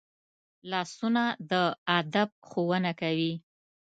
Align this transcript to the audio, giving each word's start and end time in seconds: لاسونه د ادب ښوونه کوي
لاسونه 0.71 1.23
د 1.49 1.51
ادب 1.99 2.29
ښوونه 2.49 2.91
کوي 3.01 3.33